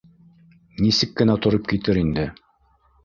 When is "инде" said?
2.05-2.29